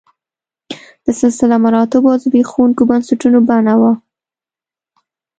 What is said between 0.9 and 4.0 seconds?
د سلسله مراتبو او زبېښونکو بنسټونو بڼه وه